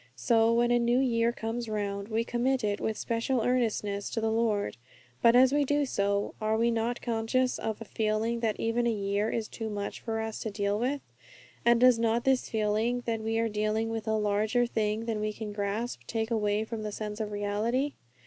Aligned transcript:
So 0.15 0.51
when 0.51 0.71
a 0.71 0.79
new 0.79 0.97
year 0.97 1.31
comes 1.31 1.69
round, 1.69 2.07
we 2.07 2.23
commit 2.23 2.63
it 2.63 2.81
with 2.81 2.97
special 2.97 3.41
earnestness 3.41 4.09
to 4.09 4.19
the 4.19 4.31
Lord. 4.31 4.75
But 5.21 5.35
as 5.35 5.53
we 5.53 5.63
do 5.63 5.85
so, 5.85 6.33
are 6.41 6.57
we 6.57 6.71
not 6.71 7.03
conscious 7.03 7.59
of 7.59 7.79
a 7.79 7.85
feeling 7.85 8.39
that 8.39 8.59
even 8.59 8.87
a 8.87 8.91
year 8.91 9.29
is 9.29 9.47
too 9.47 9.69
much 9.69 9.99
for 9.99 10.19
us 10.19 10.39
to 10.39 10.49
deal 10.49 10.79
with? 10.79 11.01
And 11.63 11.79
does 11.79 11.99
not 11.99 12.23
this 12.23 12.49
feeling, 12.49 13.03
that 13.05 13.21
we 13.21 13.37
are 13.37 13.47
dealing 13.47 13.89
with 13.91 14.07
a 14.07 14.17
larger 14.17 14.65
thing 14.65 15.05
than 15.05 15.19
we 15.19 15.33
can 15.33 15.53
grasp, 15.53 15.99
take 16.07 16.31
away 16.31 16.63
from 16.65 16.81
the 16.81 16.91
sense 16.91 17.19
of 17.19 17.31
reality? 17.31 17.93